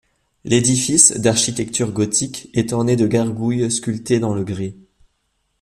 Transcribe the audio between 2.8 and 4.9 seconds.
de gargouilles sculptées dans le grés.